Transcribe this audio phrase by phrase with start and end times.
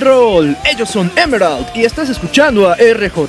[0.00, 3.28] and roll, ellos son Emerald y estás escuchando a RJ.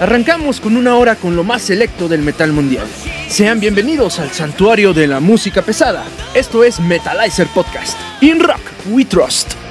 [0.00, 2.86] Arrancamos con una hora con lo más selecto del metal mundial.
[3.28, 6.04] Sean bienvenidos al santuario de la música pesada.
[6.34, 7.98] Esto es Metalizer Podcast.
[8.20, 9.61] In Rock We Trust.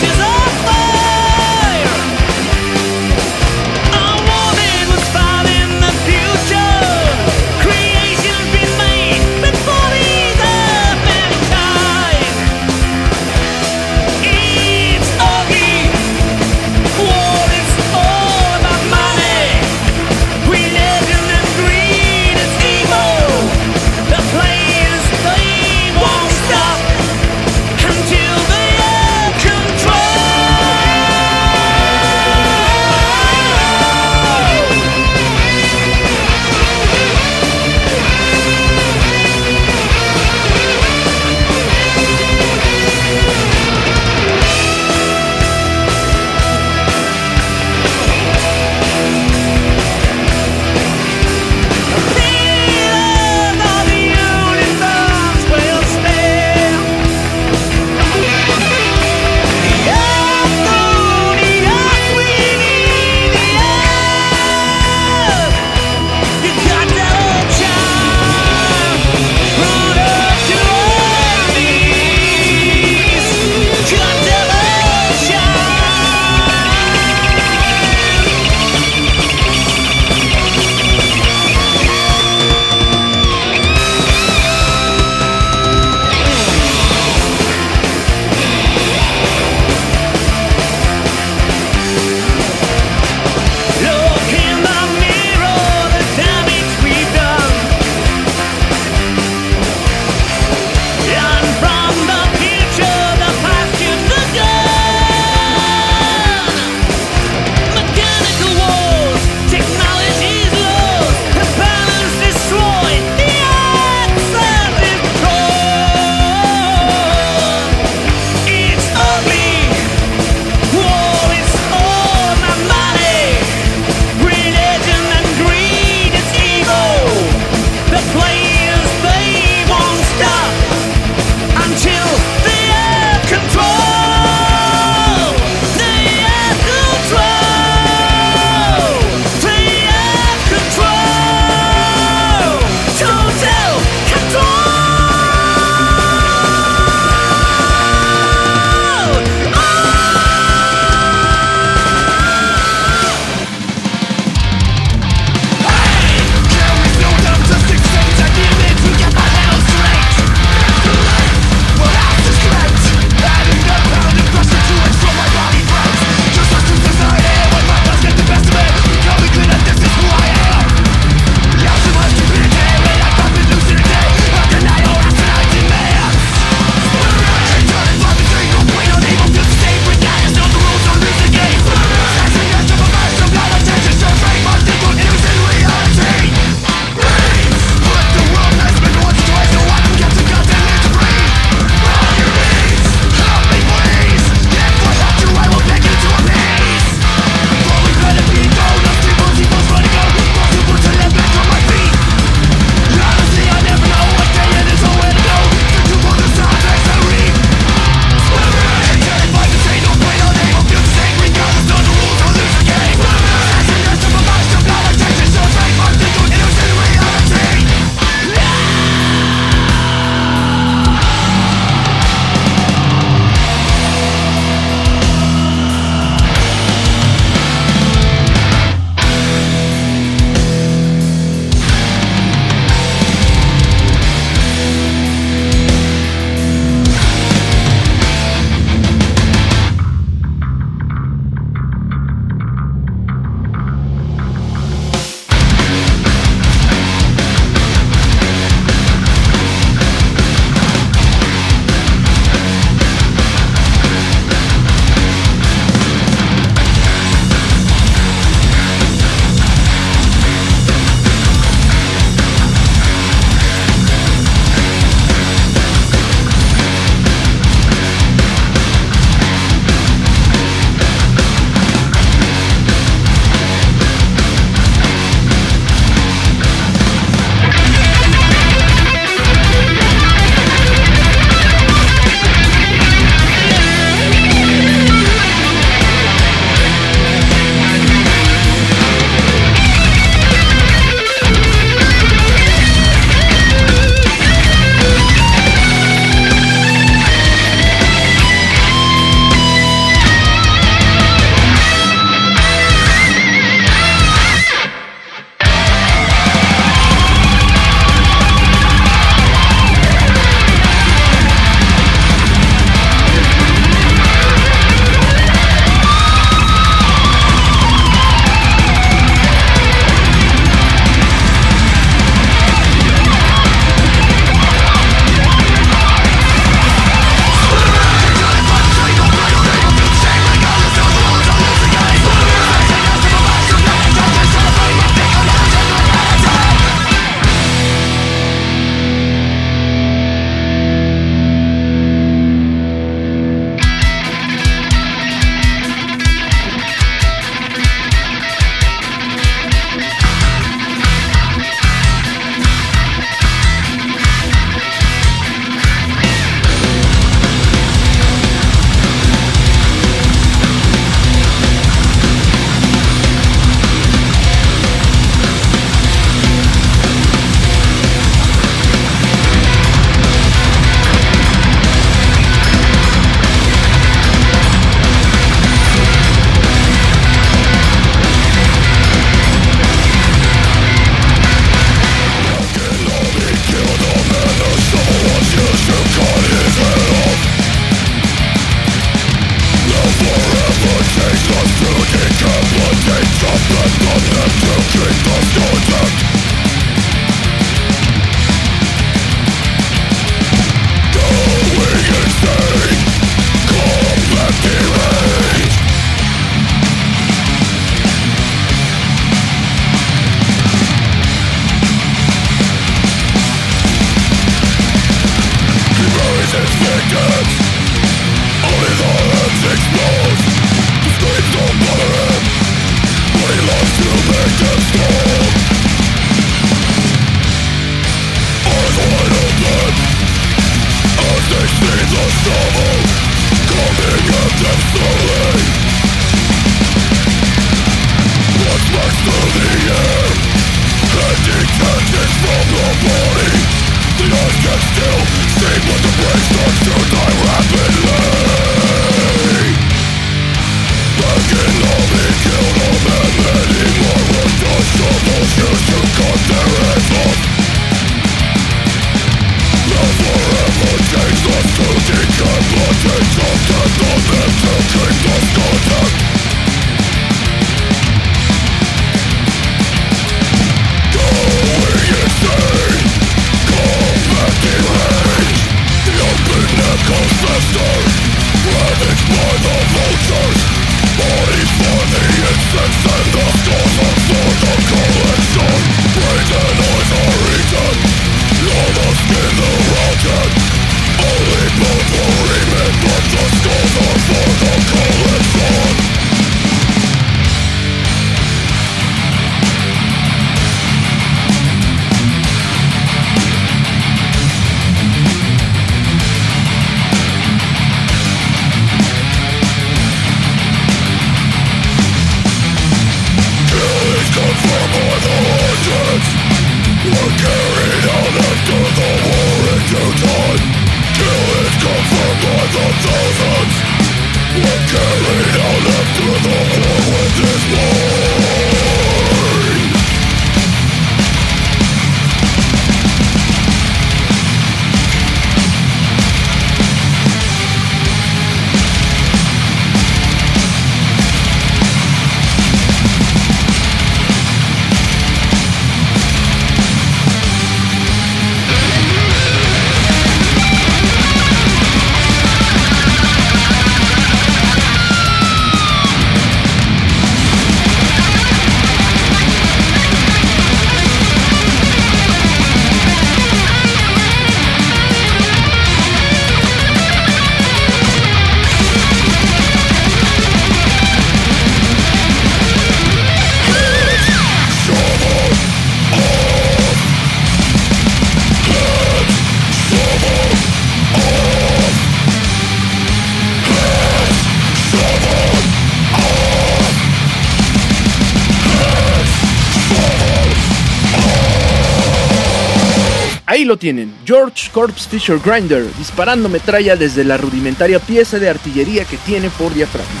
[593.56, 599.30] Tienen, George Corpse Fisher Grinder disparando metralla desde la rudimentaria pieza de artillería que tiene
[599.30, 600.00] por diafragma.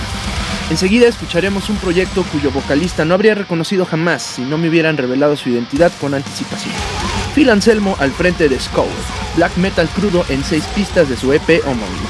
[0.70, 5.36] Enseguida escucharemos un proyecto cuyo vocalista no habría reconocido jamás si no me hubieran revelado
[5.36, 6.74] su identidad con anticipación.
[7.34, 8.86] Phil Anselmo al frente de Skull,
[9.36, 12.08] black metal crudo en seis pistas de su EP homónimo.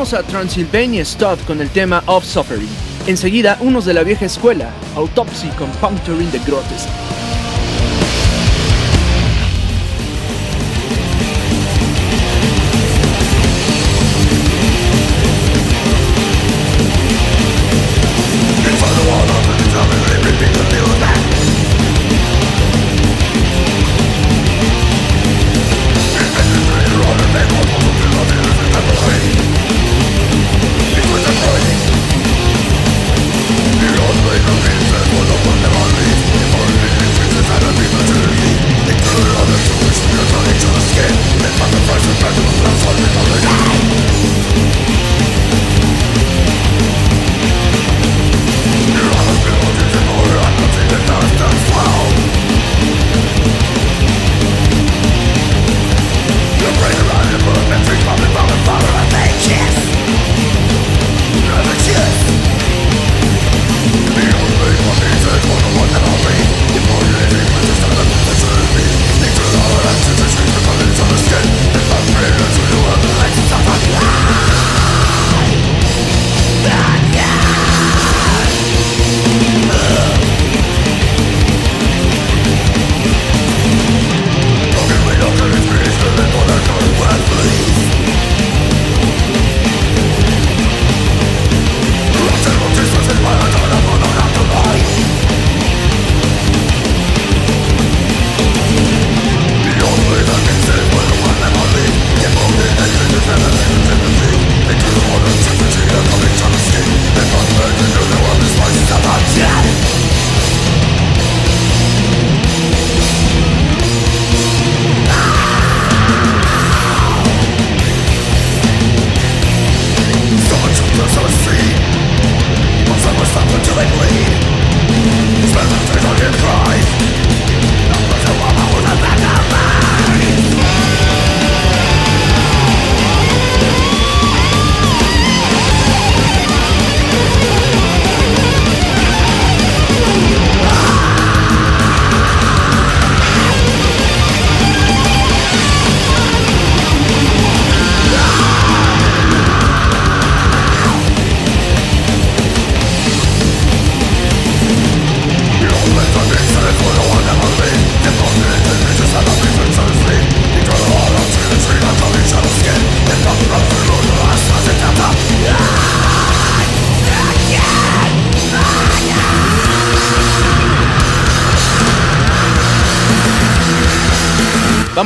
[0.00, 2.70] Escuchamos a Transylvania Stud con el tema Of Suffering.
[3.06, 5.70] Enseguida, unos de la vieja escuela, Autopsy con
[6.30, 7.19] the Grotesque.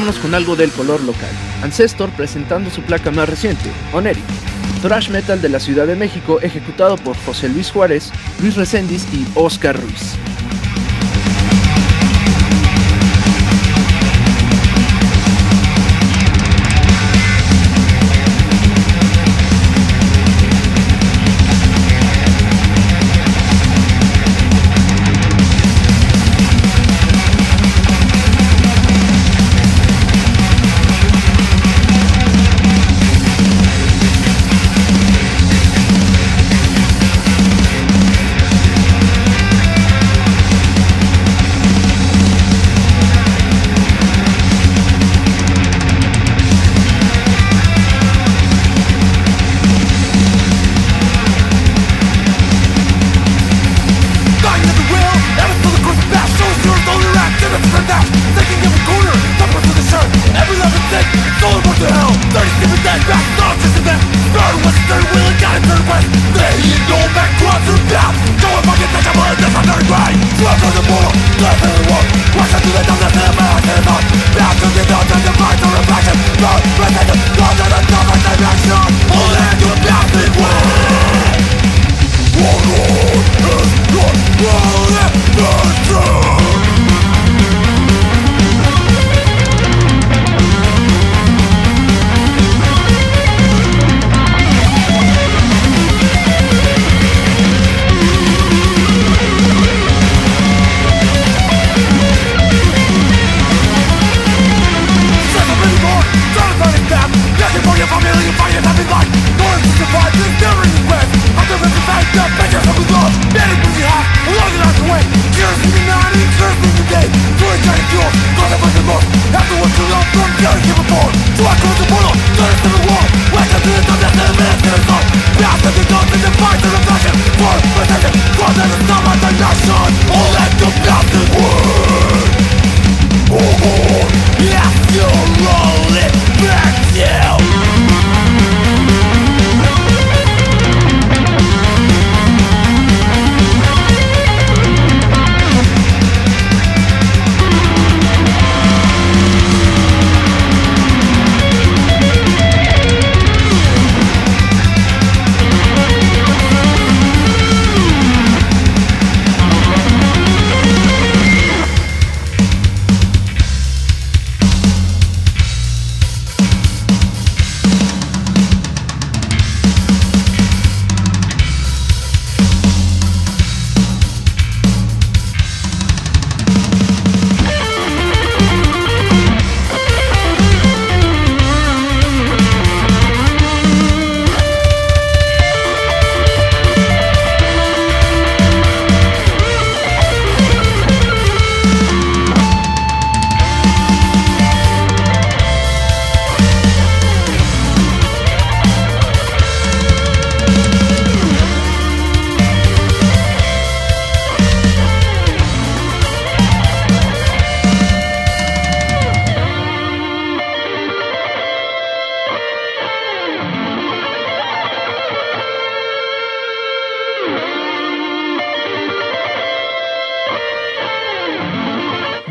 [0.05, 1.31] Con algo del color local.
[1.63, 4.21] Ancestor presentando su placa más reciente, Oneri.
[4.83, 8.13] Thrash metal de la Ciudad de México ejecutado por José Luis Juárez,
[8.43, 10.19] Luis Reséndiz y Oscar Ruiz.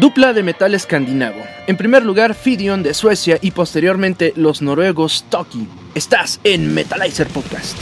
[0.03, 1.39] Dupla de metal escandinavo.
[1.65, 5.65] En primer lugar, Fidion de Suecia y posteriormente los noruegos Toki.
[5.95, 7.77] Estás en Metalizer Podcast.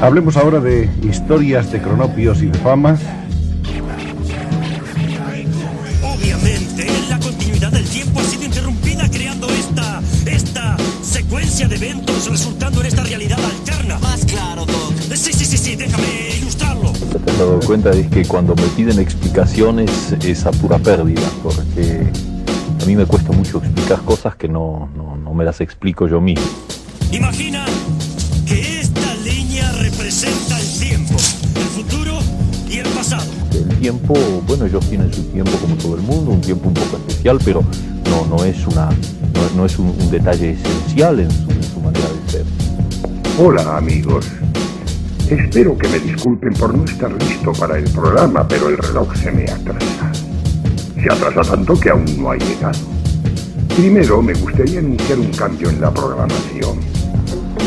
[0.00, 3.00] Hablemos ahora de historias de cronopios y de famas.
[6.02, 10.02] Obviamente, la continuidad del tiempo ha sido interrumpida creando esta.
[10.26, 13.98] esta secuencia de eventos resultando en esta realidad alterna.
[14.00, 14.92] Más claro, Doc.
[15.14, 16.04] Sí, sí, sí, sí, déjame
[16.40, 16.92] ilustrarlo.
[16.92, 22.06] te has dado cuenta es que cuando me piden explicaciones es a pura pérdida, porque
[22.82, 26.20] a mí me cuesta mucho explicar cosas que no, no, no me las explico yo
[26.20, 26.44] mismo.
[27.12, 27.64] Imagina
[33.86, 34.14] tiempo,
[34.48, 37.62] bueno, ellos tienen su tiempo como todo el mundo, un tiempo un poco especial, pero
[38.10, 41.80] no, no es, una, no, no es un, un detalle esencial en su, en su
[41.80, 42.44] manera de ser.
[43.38, 44.26] Hola amigos.
[45.30, 49.30] Espero que me disculpen por no estar listo para el programa, pero el reloj se
[49.30, 50.10] me atrasa.
[51.00, 52.80] Se atrasa tanto que aún no ha llegado.
[53.76, 56.80] Primero me gustaría anunciar un cambio en la programación.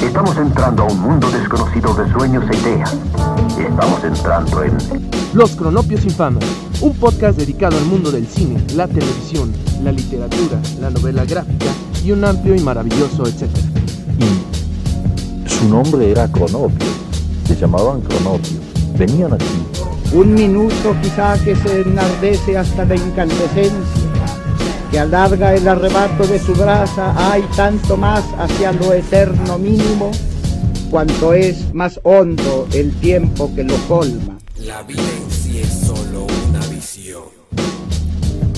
[0.05, 2.97] Estamos entrando a un mundo desconocido de sueños e ideas.
[3.57, 6.43] Estamos entrando en Los Cronopios Infames,
[6.81, 11.67] un podcast dedicado al mundo del cine, la televisión, la literatura, la novela gráfica
[12.03, 13.67] y un amplio y maravilloso etcétera.
[14.17, 16.87] Y su nombre era Cronopio,
[17.47, 18.57] se llamaban Cronopio,
[18.97, 19.45] venían aquí.
[20.13, 23.75] un minuto quizá que se enardece hasta la incandescencia,
[24.89, 30.09] que alarga el arrebato de su brasa, hay tanto más hacia lo eterno mínimo,
[30.89, 34.38] cuanto es más hondo el tiempo que lo colma.
[34.65, 37.23] La vida en sí es solo una visión,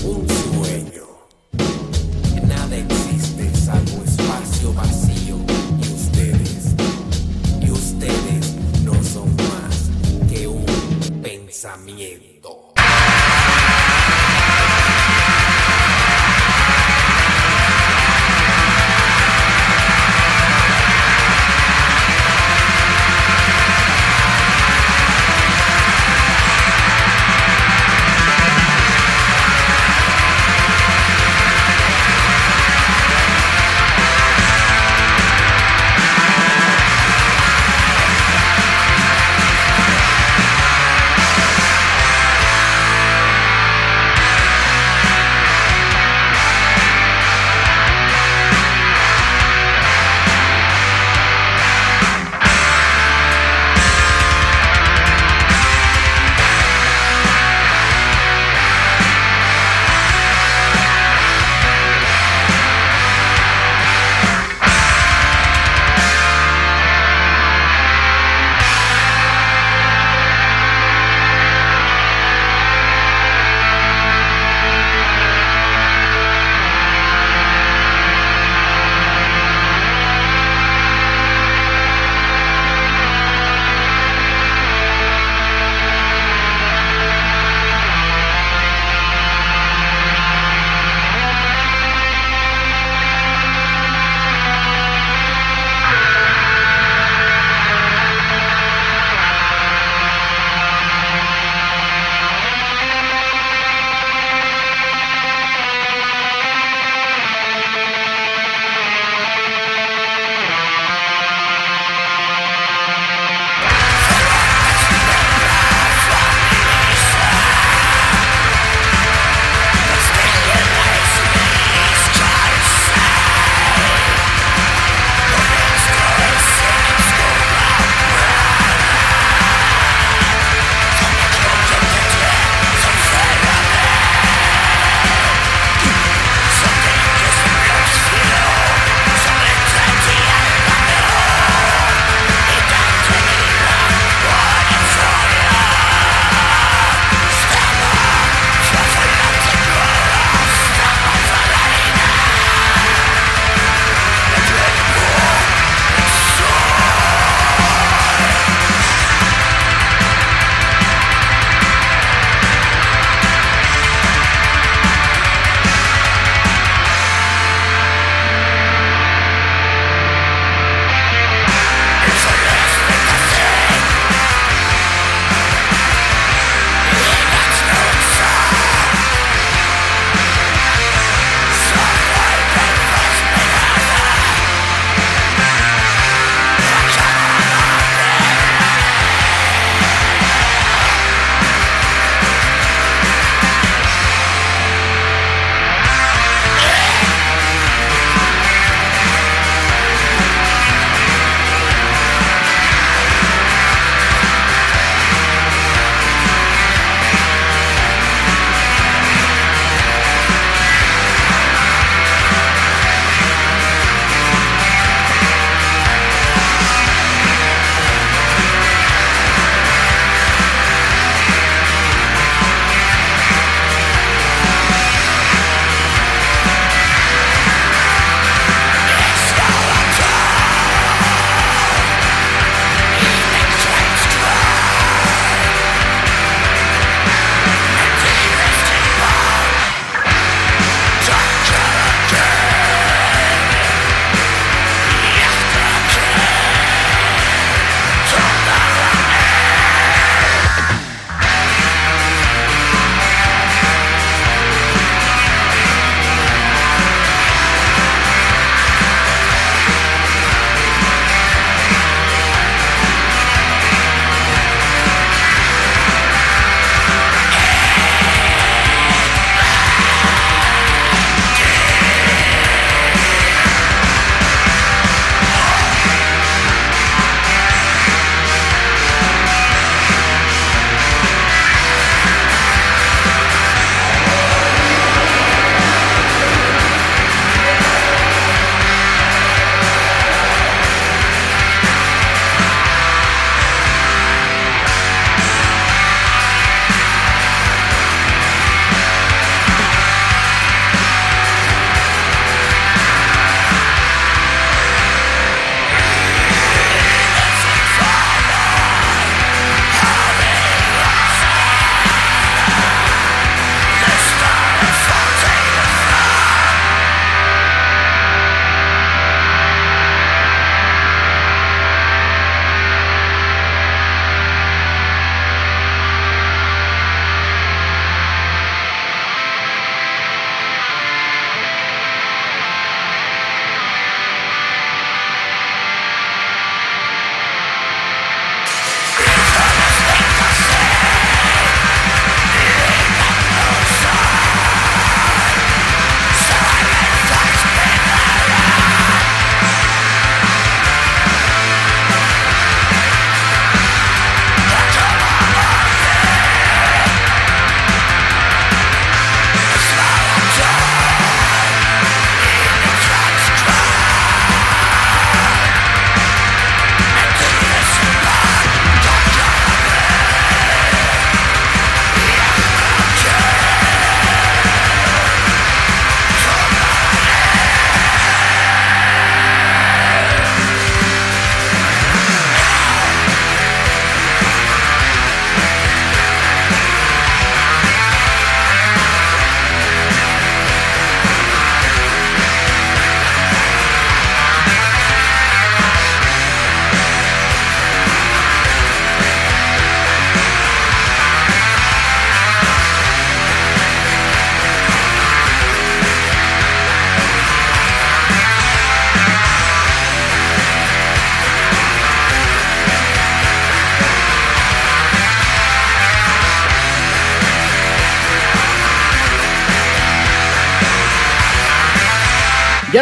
[0.04, 1.06] un sueño.
[2.48, 5.38] Nada existe salvo espacio vacío
[5.78, 6.76] y ustedes,
[7.62, 9.92] y ustedes no son más
[10.30, 10.66] que un
[11.22, 12.31] pensamiento.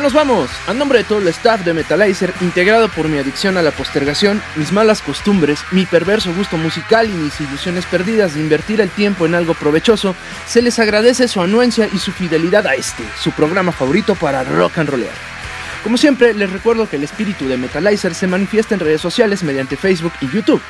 [0.09, 0.49] Nos vamos.
[0.65, 4.41] A nombre de todo el staff de Metalizer, integrado por mi adicción a la postergación,
[4.55, 9.27] mis malas costumbres, mi perverso gusto musical y mis ilusiones perdidas de invertir el tiempo
[9.27, 10.15] en algo provechoso,
[10.47, 14.79] se les agradece su anuencia y su fidelidad a este, su programa favorito para rock
[14.79, 15.13] and rollear.
[15.83, 19.77] Como siempre, les recuerdo que el espíritu de Metalizer se manifiesta en redes sociales mediante
[19.77, 20.61] Facebook y YouTube,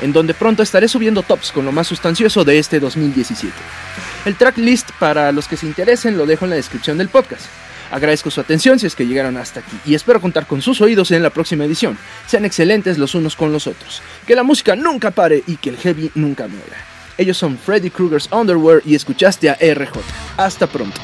[0.00, 3.54] en donde pronto estaré subiendo tops con lo más sustancioso de este 2017.
[4.24, 7.46] El tracklist para los que se interesen lo dejo en la descripción del podcast.
[7.90, 11.10] Agradezco su atención si es que llegaron hasta aquí y espero contar con sus oídos
[11.10, 11.98] en la próxima edición.
[12.26, 14.02] Sean excelentes los unos con los otros.
[14.26, 16.84] Que la música nunca pare y que el heavy nunca muera.
[17.16, 20.00] Ellos son Freddy Krueger's Underwear y escuchaste a RJ.
[20.36, 21.00] Hasta pronto.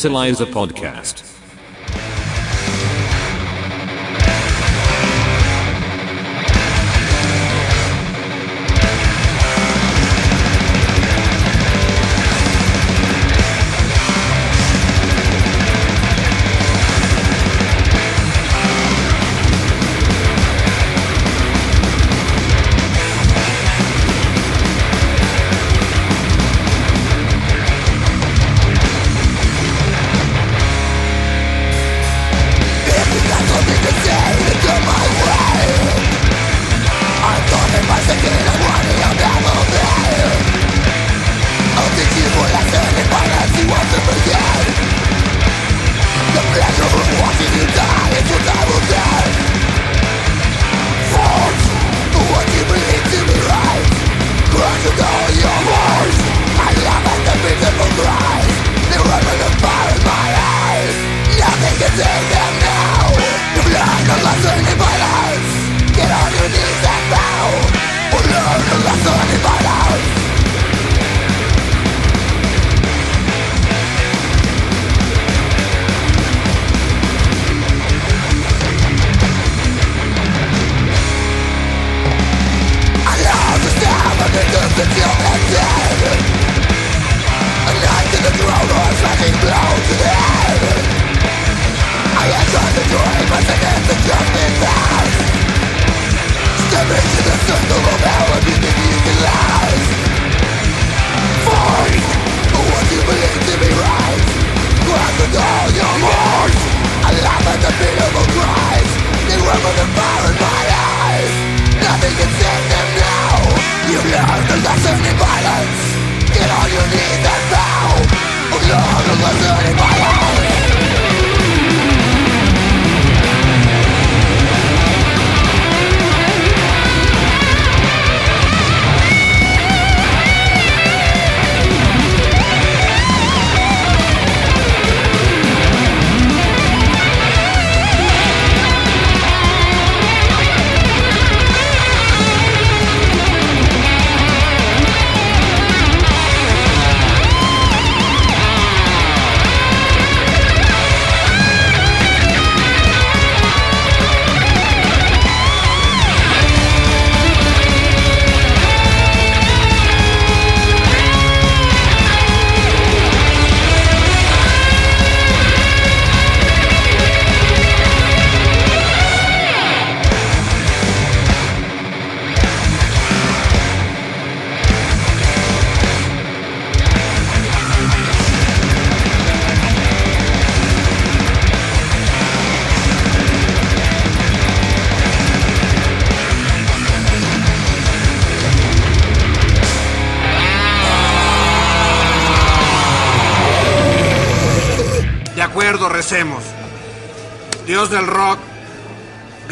[0.00, 1.19] Metalizer Podcast.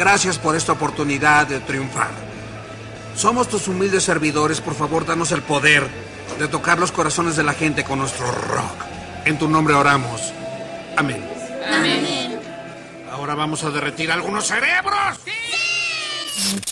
[0.09, 2.09] Gracias por esta oportunidad de triunfar.
[3.15, 5.87] Somos tus humildes servidores, por favor, danos el poder
[6.39, 8.85] de tocar los corazones de la gente con nuestro rock.
[9.25, 10.33] En tu nombre oramos.
[10.97, 11.23] Amén.
[11.71, 12.39] Amén.
[13.11, 15.19] Ahora vamos a derretir algunos cerebros.
[15.23, 16.68] Sí.